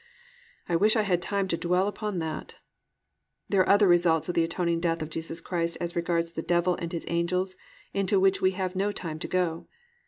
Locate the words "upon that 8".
1.87-2.57